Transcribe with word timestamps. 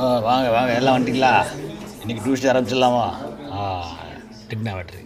ஆ 0.00 0.06
வாங்க 0.26 0.48
வாங்க 0.54 0.72
எல்லாம் 0.78 0.94
வந்துட்டீங்களா? 0.94 1.32
இன்றைக்கி 2.02 2.22
டியூஷன் 2.24 2.50
ஆரம்பிச்சிடலாமா? 2.52 3.04
ஆ 3.56 3.60
டிக்னா 4.48 4.72
வெட்ரி 4.78 5.02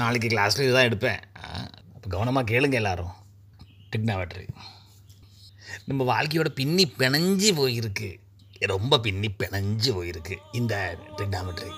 நாளைக்கு 0.00 0.28
கிளாஸில் 0.32 0.64
இதுதான் 0.66 0.88
எடுப்பேன். 0.88 1.20
இப்போ 1.94 2.08
கவனமாக 2.14 2.50
கேளுங்க 2.52 2.76
எல்லாரும். 2.82 3.12
டிக்னா 3.92 4.16
பேட்டரி 4.20 4.46
நம்ம 5.88 6.04
வாழ்க்கையோட 6.12 6.50
பின்னி 6.60 6.84
பிணைஞ்சு 7.00 7.50
போயிருக்கு. 7.60 8.10
ரொம்ப 8.74 8.98
பின்னி 9.06 9.28
பிணைஞ்சு 9.40 9.90
போயிருக்கு. 9.96 10.36
இந்த 10.60 10.74
டிக்னாமெட்ரி 11.18 11.70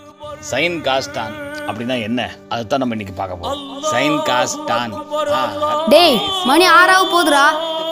சைன் 0.51 0.77
காஸ்டான் 0.87 1.35
அப்படின்னா 1.69 1.97
என்ன? 2.09 2.21
அதுதான் 2.55 2.81
நம்ம 2.83 2.97
இன்னைக்கு 2.97 3.17
பார்க்க 3.21 3.41
போறோம். 3.43 3.65
சைன் 3.93 4.19
காஸ்டான் 4.29 4.95
டேய் 5.95 6.19
மணி 6.51 6.67
ஆறாவது 6.79 7.11
போகுதுடா. 7.15 7.47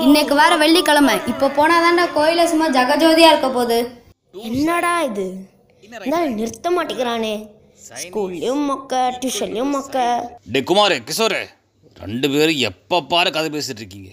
இன்னைக்கு 0.04 0.34
வேற 0.40 0.52
வெள்ளிக்கிழமை. 0.62 1.14
இப்போ 1.32 1.46
போனாதான்டா 1.58 2.04
கோயில 2.16 2.42
சும்மா 2.52 2.66
ஜகஜோதியா 2.76 3.28
இருக்க 3.32 3.48
போகுது. 3.56 3.78
என்னடா 4.48 4.92
இது? 5.08 5.26
இந்த 5.82 6.18
நிறுத்த 6.38 6.70
மாட்டேங்கிறானே. 6.76 7.34
ஸ்கூல்லையும் 8.02 8.64
மொக்க 8.70 9.00
டியூஷன்லையும் 9.22 9.72
மொக்க. 9.76 9.96
டே 10.54 10.60
குமார் 10.70 10.94
கிஷோர் 11.08 11.36
ரெண்டு 12.02 12.28
பேரும் 12.34 12.62
எப்போ 12.70 12.96
பாரு 13.12 13.30
கதை 13.36 13.50
பேசிட்டு 13.56 13.82
இருக்கீங்க. 13.82 14.10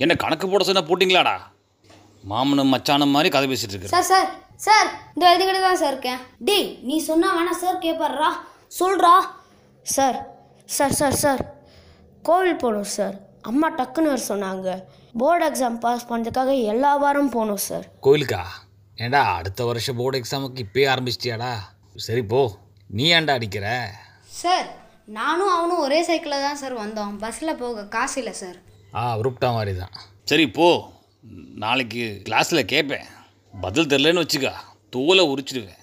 என்ன 0.00 0.16
கணக்கு 0.24 0.46
போட 0.52 0.64
சொன்னா 0.68 0.84
போட்டிங்களாடா? 0.90 1.36
மாமனும் 2.30 2.72
மச்சானும் 2.74 3.14
மாதிரி 3.16 3.30
கதை 3.36 3.48
பேசிட்டு 3.52 3.74
இருக்கு 3.74 3.94
சார் 3.94 4.08
சார் 4.12 4.28
சார் 4.66 4.88
இந்த 5.14 5.24
எழுதிக்கிட்டு 5.30 5.66
தான் 5.68 5.82
சார் 5.82 5.92
இருக்கேன். 5.94 6.20
டேய் 6.48 6.66
நீ 6.88 6.96
சொன்னா 7.10 7.28
வேணா 7.38 7.54
சார் 7.64 7.84
கேட்பாருடா 7.84 8.30
சொல்றா. 8.80 9.14
சார் 9.96 10.18
சார் 10.76 10.96
சார் 11.00 11.18
சார் 11.24 11.42
கோவில் 12.28 12.60
போகணும் 12.62 12.92
சார். 12.98 13.16
அம்மா 13.48 13.68
டக்குன்னு 13.78 14.12
வர 14.12 14.20
சொன்னாங்க. 14.30 14.68
போர்டு 15.20 15.44
எக்ஸாம் 15.48 15.76
பாஸ் 15.84 16.08
பண்ணுறதுக்காக 16.10 16.52
எல்லா 16.72 16.90
வாரம் 17.02 17.30
போகணும் 17.34 17.62
சார். 17.68 17.86
கோயிலுக்கா? 18.06 18.40
ஏண்டா 19.04 19.20
அடுத்த 19.38 19.64
வருஷம் 19.70 19.98
போர்டு 20.00 20.20
எக்ஸாமுக்கு 20.20 20.64
இப்பயே 20.66 20.86
ஆரம்பிச்சிட்டியாடா? 20.94 21.52
சரி 22.06 22.22
போ. 22.32 22.40
நீ 22.98 23.06
ஏன்டா 23.18 23.36
அடிக்கிற? 23.38 23.66
சார் 24.40 24.68
நானும் 25.18 25.52
அவனும் 25.56 25.82
ஒரே 25.86 26.00
சைக்கிளில் 26.08 26.44
தான் 26.46 26.60
சார் 26.62 26.74
வந்தோம். 26.84 27.14
பஸ்ஸில் 27.22 27.58
போக 27.62 27.84
காசு 27.96 28.16
இல்லை 28.22 28.34
சார். 28.42 28.58
ஆ 28.98 29.02
உருப்பிட்டா 29.20 29.50
மாதிரி 29.58 29.74
தான் 29.82 29.94
சரி 30.30 30.46
போ. 30.58 30.68
நாளைக்கு 31.64 32.02
கிளாஸில் 32.28 32.70
கேட்பேன் 32.72 33.06
பதில் 33.54 33.90
தெரிலன்னு 33.92 34.22
வச்சுக்கா 34.24 34.54
தோலை 34.94 35.24
உரிச்சிடுவேன். 35.32 35.82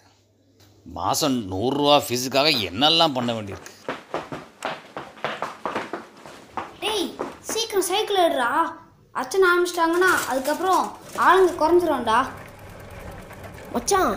மாதம் 0.97 1.37
நூறுரூவா 1.51 1.97
ஃபீஸுக்காக 2.05 2.49
என்னெல்லாம் 2.69 3.15
பண்ண 3.17 3.31
வேண்டியிருக்கு 3.35 3.71
டேய் 6.83 7.07
சைக்கிள் 7.89 8.25
எடுறா 8.27 8.51
அச்சனை 9.21 9.43
ஆரம்பிச்சிட்டாங்கன்னா 9.49 10.11
அதுக்கப்புறம் 10.31 10.83
ஆளுங்க 11.25 11.51
குறைஞ்சிரும்டா. 11.61 12.19
மச்சான் 13.73 14.13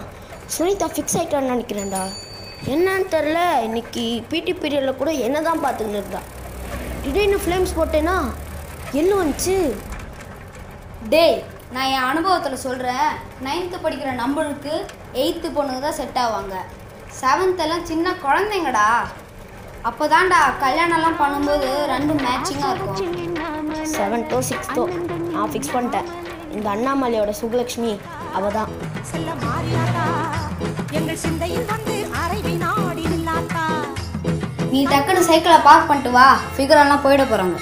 சுனிதா 0.55 0.87
ஃபிக்ஸ் 0.95 1.17
ஆகிட்டான்னு 1.19 1.53
நினைக்கிறேன்டா. 1.55 2.03
என்னன்னு 2.75 3.07
தெரில 3.15 3.41
இன்னைக்கு 3.67 4.05
பிடி 4.31 4.53
பீரியடில் 4.63 4.99
கூட 5.01 5.11
என்ன 5.27 5.43
தான் 5.49 5.63
பார்த்துக்கிட்டு 5.65 6.01
இருந்தா. 6.01 6.23
திடீர்னு 7.03 7.39
ஃப்ளேம்ஸ் 7.43 7.77
போட்டேன்னா 7.79 8.17
என்ன 9.01 9.11
வந்துச்சு? 9.21 9.59
டேய் 11.13 11.39
நான் 11.75 11.91
என் 11.95 12.09
அனுபவத்தில் 12.11 12.65
சொல்கிறேன் 12.67 13.09
நைன்த்து 13.47 13.79
படிக்கிற 13.85 14.11
நம்மளுக்கு 14.23 14.75
எயித்து 15.23 15.49
பொண்ணுங்க 15.57 15.81
தான் 15.87 15.99
செட் 16.01 16.21
ஆவாங்க. 16.25 16.57
செவன்த் 17.21 17.63
எல்லாம் 17.65 17.89
சின்ன 17.91 18.17
குழந்தைங்கடா. 18.25 18.89
அப்போதான்டா 19.89 20.41
கல்யாணம்லாம் 20.65 21.21
பண்ணும்போது 21.23 21.69
ரெண்டும் 21.95 22.25
மேட்சிங்காக 22.29 22.75
இருக்கும். 22.77 23.36
செவன்த்தோ 23.95 24.39
சிக்ஸ்த்தோ 24.49 24.85
நான் 25.35 25.51
ஃபிக்ஸ் 25.53 25.73
பண்ணிட்டேன். 25.75 26.09
இந்த 26.57 26.67
அண்ணாமலையோட 26.75 27.33
சுகலக்ஷ்மி 27.41 27.93
அவ 28.37 28.51
தான் 28.57 28.71
நீ 34.73 34.81
டக்குன்னு 34.93 35.23
சைக்கிளை 35.29 35.59
பார்க் 35.67 35.89
பண்ணிட்டு 35.89 36.11
வா. 36.17 36.27
ஃபிகரெல்லாம் 36.55 37.03
போயிட 37.05 37.23
போகிறாங்க 37.31 37.57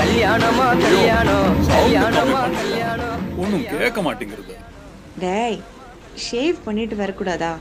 கல்யாணமா 0.00 0.66
கல்யாணம் 0.84 1.56
கல்யாணமா 1.72 2.42
கல்யாணம். 2.58 3.18
ஒன்றும் 3.42 3.66
கேட்க 3.72 4.00
மாட்டேங்கிறது 4.08 4.54
டேய் 5.24 5.58
ஷேவ் 6.26 6.56
பண்ணிட்டு 6.66 6.96
வரக்கூடாதா? 7.02 7.52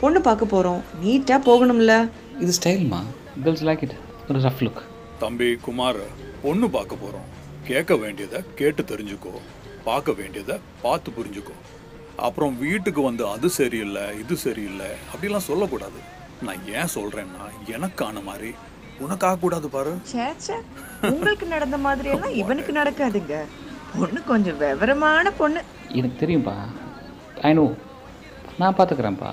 பொண்ணு 0.00 0.20
பார்க்க 0.20 0.44
போகிறோம் 0.44 0.82
நீட்டாக 1.04 1.40
போகணும்ல. 1.48 2.08
இது 2.40 2.52
ஸ்டைல்மா 2.62 3.00
கேர்ள்ஸ் 3.44 3.64
லைக் 3.64 3.82
இட் 3.82 3.96
ஒரு 4.28 4.38
ரஃப் 4.38 4.60
லுக் 4.60 4.82
தம்பி 5.18 5.54
குமார் 5.54 6.00
பொண்ணு 6.42 6.70
பார்க்க 6.70 6.94
போறோம். 6.94 7.28
கேட்க 7.64 7.96
வேண்டியதை 7.96 8.40
கேட்டு 8.54 8.82
தெரிஞ்சுக்கோ. 8.82 9.32
பார்க்க 9.84 10.12
வேண்டியதை 10.12 10.58
பார்த்து 10.82 11.10
புரிஞ்சுக்கோ. 11.10 11.56
அப்புறம் 12.16 12.58
வீட்டுக்கு 12.58 13.02
வந்து 13.02 13.26
அது 13.26 13.50
சரியில்லை 13.50 14.02
இது 14.18 14.36
சரியில்லை 14.36 14.86
அப்படிலாம் 15.12 15.48
சொல்லக்கூடாது. 15.50 16.00
நான் 16.42 16.66
ஏன் 16.66 16.92
சொல்றேன்னா 16.94 17.44
எனக்கான 17.66 18.22
மாதிரி. 18.22 18.54
உனக்கு 18.98 19.26
ஆகக்கூடாது 19.26 19.68
பாரு. 19.68 19.96
ச்சே 20.12 20.26
ச்சே. 20.46 20.56
உங்களுக்கு 21.02 21.46
நடந்த 21.46 21.78
மாதிரி 21.78 22.08
எல்லாம் 22.08 22.34
இவனுக்கு 22.42 22.72
நடக்காதுங்க. 22.72 23.36
பொண்ணு 23.98 24.24
கொஞ்சம் 24.24 24.58
விவரமான 24.58 25.30
பொண்ணு. 25.30 25.60
எனக்கு 25.88 26.26
தெரியும்ப்பா 26.26 26.56
ஐ 27.42 27.52
நோ 27.52 27.74
நான் 28.58 28.76
பார்த்துக்கிறேன்ப்பா 28.76 29.30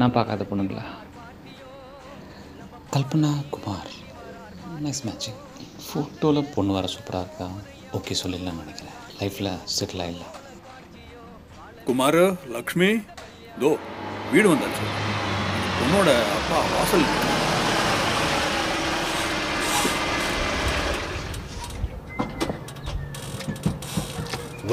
நான் 0.00 0.12
பார்க்காத 0.12 0.44
பொண்ணுங்களா? 0.50 0.82
கல்பனா 2.92 3.30
குமார். 3.54 3.90
நைஸ் 4.84 5.00
மேட்சிங் 5.06 5.40
ஃபோட்டோவில் 5.86 6.52
பொண்ணு 6.54 6.72
வர 6.76 6.88
சூப்பராக 6.92 7.24
இருக்கா? 7.24 7.48
ஓகே 7.96 8.14
சொல்லிடலாம்னு 8.20 8.60
நினைக்கிறேன். 8.60 8.94
லைஃப்பில் 9.18 9.50
செட்டில் 9.76 10.02
ஆகிடலாம் 10.04 10.36
குமார் 11.88 12.18
லக்ஷ்மி 12.54 12.88
தோ 13.62 13.70
வீடு 14.32 14.54
வந்தாச்சு. 14.54 14.86
உன்னோட 15.82 16.14
அப்பா 16.36 16.60
வாசல். 16.76 17.06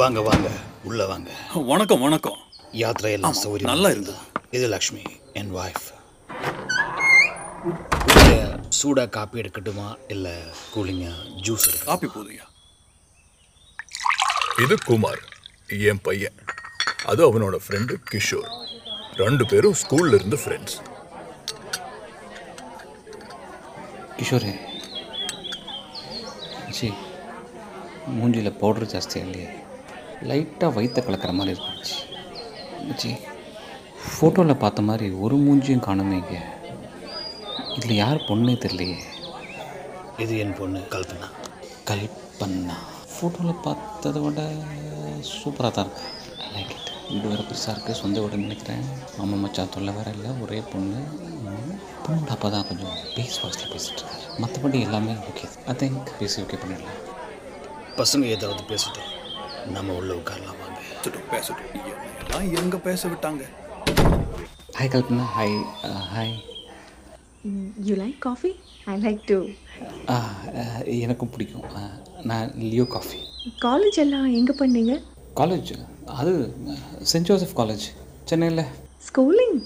வாங்க 0.02 0.22
வாங்க. 0.30 0.50
உள்ள 0.84 1.08
வாங்க. 1.14 1.30
வணக்கம் 1.74 2.02
வணக்கம். 2.08 2.42
யாத்திரையெல்லாம் 2.84 3.32
ஆமா, 3.32 3.44
சௌகரியம் 3.46 3.74
நல்லா 3.74 3.90
இருந்தது. 3.90 4.20
இது 4.58 4.68
லக்ஷ்மி. 4.68 5.02
என் 5.40 5.54
வைஃப் 5.56 5.88
சூடாக 8.78 9.10
காப்பி 9.16 9.42
எடுக்கட்டுமா? 9.42 9.88
இல்லை 10.14 10.34
கூலிங்காக 10.74 11.20
ஜூஸ் 11.46 11.68
எடுக்க 11.70 11.86
காப்பி 11.90 12.08
போதுயா 12.16 12.46
இது 14.64 14.76
குமார் 14.90 15.22
என் 15.90 16.02
பையன். 16.08 16.38
அது 17.12 17.22
அவனோட 17.28 17.58
ஃப்ரெண்டு 17.66 17.96
கிஷோர். 18.12 18.52
ரெண்டு 19.24 19.46
பேரும் 19.52 19.78
ஸ்கூல்ல 19.82 20.18
இருந்து 20.20 20.40
ஃப்ரெண்ட்ஸ் 20.44 20.78
கிஷோரே 24.20 24.54
ஜி 26.78 26.90
மூஞ்சியில் 28.18 28.60
பவுடர் 28.62 28.92
ஜாஸ்தியாக 28.94 29.26
இல்லையே. 29.28 29.50
லைட்டாக 30.30 30.76
வயிற்ற 30.78 31.02
கலக்கிற 31.08 31.34
மாதிரி 31.40 31.58
இருந்துச்சு 31.58 31.98
ஜி 33.02 33.12
ஃபோட்டோவில் 34.06 34.54
பார்த்த 34.54 34.82
மாதிரி 34.82 35.10
ஒரு 35.10 35.36
மூஞ்சியும் 35.38 35.86
காணுமே 35.88 36.18
இங்கே. 36.22 36.40
இதில் 37.76 37.96
யார் 37.96 38.18
பொண்ணே 38.18 38.54
தெரியலையே. 38.64 38.98
இது 40.18 40.38
என் 40.38 40.54
பொண்ணு 40.54 40.80
கல்பனா. 40.80 41.28
கல்பனா. 41.90 42.76
ஃபோட்டோவில் 43.12 43.62
பார்த்ததை 43.62 44.22
விட 44.22 44.52
சூப்பராக 45.22 45.72
தான் 45.72 45.86
இருக்கு. 45.86 46.04
ஐ 46.54 46.62
லைக் 46.62 46.70
இட் 46.70 46.92
வீடு 47.10 47.28
வேறு 47.28 47.42
பெருசாக 47.42 47.74
இருக்குது 47.76 47.92
சொந்த 47.92 48.22
வீடு 48.22 48.38
நினைக்கிறேன். 48.38 48.84
மாமா 49.18 49.36
மச்சான் 49.36 49.70
தொல்லை 49.70 49.94
வேற 49.94 50.12
இல்லை. 50.12 50.32
ஒரே 50.42 50.60
பொண்ணு. 50.60 51.00
பொண்ணோட 52.06 52.28
அப்பா 52.28 52.50
தான் 52.50 52.68
கொஞ்சம் 52.68 52.96
பேஸ் 53.16 53.38
வாய்ஸில் 53.44 53.72
பேசிகிட்டு 53.74 54.02
இருக்காரு. 54.02 54.26
மற்றபடி 54.44 54.82
எல்லாமே 54.82 55.12
ஓகே 55.12 55.48
ஐ 55.66 55.74
திங்க் 55.74 56.10
பேசி 56.20 56.42
ஓகே 56.42 56.58
பண்ணிடலாம். 56.64 57.00
பசங்க 57.96 58.24
ஏதாவது 58.24 58.64
பேசட்டும். 58.64 59.10
நம்ம 59.66 59.94
உள்ள 59.94 60.14
உட்காரலாம் 60.14 60.60
வாங்க. 60.64 60.80
பேசட்டும் 61.04 61.30
பேசட்டும். 61.32 61.88
எல்லாம் 62.26 62.54
எங்க 62.56 62.78
பேச 62.78 63.08
விட்டாங்க. 63.08 63.46
Hi 64.78 64.92
Kalpana 64.94 65.26
hi 65.36 65.56
hi 66.14 66.34
you 67.88 67.94
like 67.96 68.20
coffee 68.20 68.52
I 68.86 68.96
like 69.02 69.22
to 69.26 69.38
எனக்கும் 71.00 71.32
பிடிக்கும். 71.32 71.66
ஆ, 71.76 71.82
நான் 72.24 72.52
லியோ 72.64 72.86
காஃபி 72.88 73.20
காலேஜ் 73.62 73.98
எல்லாம் 73.98 74.28
எங்கே 74.34 74.54
பண்ணீங்க? 74.60 74.94
காலேஜ் 75.36 75.72
அது 76.16 76.34
சென்ட் 77.12 77.28
ஜோசப் 77.30 77.58
காலேஜ் 77.58 77.86
சென்னையில். 78.26 78.64
ஸ்கூலிங் 79.08 79.58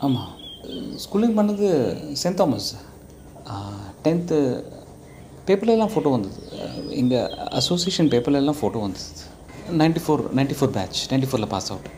ஆமாம் 0.00 0.32
ஸ்கூலிங் 1.04 1.36
பண்ணது 1.38 1.68
சென்ட் 2.22 2.34
தாமஸ் 2.34 2.70
டென்த்து 4.04 4.38
பேப்பர்லலாம் 5.46 5.92
ஃபோட்டோ 5.92 6.10
வந்தது. 6.10 6.40
எங்கள் 6.94 7.30
அசோசியேஷன் 7.60 8.10
பேப்பர்லலாம் 8.10 8.60
ஃபோட்டோ 8.60 8.80
வந்தது 8.80 9.26
ninety 9.80 10.02
four 10.04 10.22
ninety 10.36 10.56
four 10.58 10.74
batch 10.76 11.00
ninety 11.10 11.28
ஃபோரில் 11.30 11.52
பாஸ் 11.54 11.70
அவுட் 11.72 11.88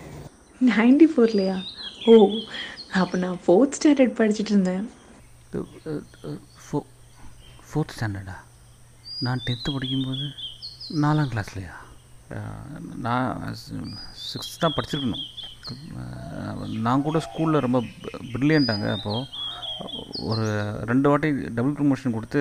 நைன்டி 0.60 1.06
ஃபோர்லையா 1.12 1.58
ஓ 2.08 2.12
அப்போ 3.00 3.16
நான் 3.22 3.40
ஃபோர்த் 3.44 3.76
ஸ்டாண்டர்ட் 3.78 4.14
படிச்சுட்டு 4.18 4.52
இருந்தேன். 4.54 4.84
ஃபோர்த் 7.70 7.94
ஸ்டாண்டர்டா 7.96 8.36
நான் 9.26 9.42
டென்த்து 9.46 9.74
படிக்கும்போது 9.74 10.26
நாலாம் 11.02 11.30
கிளாஸ்லையா 11.32 11.74
நான் 13.06 13.28
சிக்ஸ்த் 14.30 14.62
தான் 14.64 14.76
படிச்சிருக்கணும். 14.76 15.26
நான் 16.86 17.04
கூட 17.08 17.20
ஸ்கூலில் 17.26 17.64
ரொம்ப 17.66 17.80
ப்ரில்லியண்ட்டாங்க 18.32 18.88
அப்போது 18.96 19.28
ஒரு 20.30 20.46
ரெண்டு 20.90 21.06
வாட்டி 21.10 21.28
டபுள் 21.58 21.76
ப்ரமோஷன் 21.78 22.16
கொடுத்து 22.16 22.40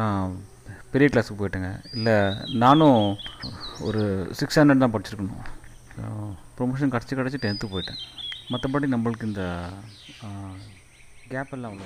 நான் 0.00 0.40
பெரிய 0.94 1.08
கிளாஸுக்கு 1.12 1.40
போயிட்டேங்க. 1.42 1.72
இல்லை 1.96 2.16
நானும் 2.64 3.02
ஒரு 3.88 4.02
சிக்ஸ் 4.40 4.58
ஹண்ட்ரட் 4.60 4.84
தான் 4.84 4.94
படிச்சிருக்கணும். 4.96 5.44
ப்ரொமோஷன் 6.58 6.92
கிடச்சி 6.94 7.14
கிடச்சி 7.20 7.44
டென்த்து 7.44 7.74
போயிட்டேன். 7.74 8.02
மற்றபடி 8.52 8.86
நம்மளுக்கு 8.92 9.28
இந்த 9.28 9.44
கேப் 11.32 11.52
எல்லாம் 11.56 11.76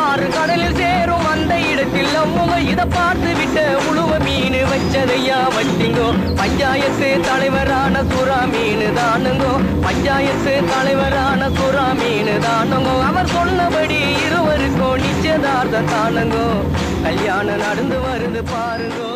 ஆறு 0.00 0.26
கடலில் 0.28 0.78
சேரும் 0.78 1.26
அந்த 1.32 1.54
இடத்தில் 1.70 2.14
அம்முக 2.14 2.54
இதை 2.72 2.86
பார்த்து 2.94 3.30
விட்ட 3.34 3.58
உழுவ 3.88 4.12
மீன் 4.24 4.58
வச்சதையா 4.70 5.38
வட்டிங்கோ 5.54 6.06
பஞ்சாயத்து 6.40 7.08
தலைவரான 7.28 8.02
சுறா 8.10 8.40
மீன் 8.52 8.84
தானுங்கோ? 8.98 9.52
பஞ்சாயத்து 9.84 10.54
தலைவரான 10.72 11.50
சுறா 11.58 11.86
மீன் 12.00 12.32
தானுங்கோ? 12.46 12.94
அவர் 13.08 13.32
சொன்னபடி 13.36 14.00
இருவருக்கும் 14.26 15.00
நிச்சயதார்த்தம் 15.04 15.90
தானுங்கோ? 15.92 16.46
கல்யாணம் 17.04 17.62
நடந்து 17.64 17.98
வருது 18.00 18.42
பாருங்கோ? 18.52 19.12